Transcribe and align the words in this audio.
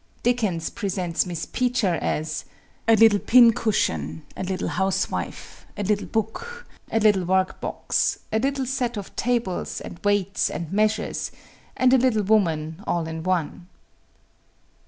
Dickens 0.23 0.71
presents 0.71 1.27
Miss 1.27 1.45
Peecher 1.45 1.99
as: 2.01 2.43
"A 2.87 2.95
little 2.95 3.19
pin 3.19 3.53
cushion, 3.53 4.23
a 4.35 4.41
little 4.43 4.69
housewife, 4.69 5.63
a 5.77 5.83
little 5.83 6.07
book, 6.07 6.65
a 6.91 6.99
little 6.99 7.23
work 7.23 7.61
box, 7.61 8.17
a 8.33 8.39
little 8.39 8.65
set 8.65 8.97
of 8.97 9.15
tables 9.15 9.79
and 9.79 9.99
weights 10.03 10.49
and 10.49 10.73
measures, 10.73 11.29
and 11.77 11.93
a 11.93 11.99
little 11.99 12.23
woman 12.23 12.83
all 12.87 13.05
in 13.05 13.21
one." 13.21 13.67